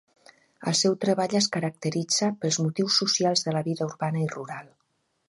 El 0.69 0.77
seu 0.79 0.93
treball 1.03 1.35
es 1.39 1.49
caracteritza 1.57 2.29
pels 2.45 2.59
motius 2.63 2.97
socials 3.03 3.45
de 3.49 3.55
la 3.59 3.63
vida 3.69 3.89
urbana 3.93 4.25
i 4.27 4.31
rural. 4.37 4.73